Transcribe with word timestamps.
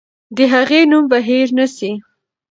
د 0.35 0.37
هغې 0.53 0.81
نوم 0.91 1.03
به 1.11 1.19
هېر 1.27 1.47
نه 1.57 1.65
سي. 1.75 1.91